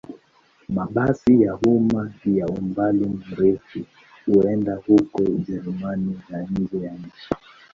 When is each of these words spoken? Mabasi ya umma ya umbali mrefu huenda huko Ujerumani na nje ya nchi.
Mabasi 0.75 1.33
ya 1.45 1.53
umma 1.73 2.01
ya 2.37 2.45
umbali 2.57 3.05
mrefu 3.17 3.79
huenda 4.25 4.73
huko 4.85 5.21
Ujerumani 5.35 6.21
na 6.29 6.39
nje 6.41 6.77
ya 6.85 6.93
nchi. 6.93 7.25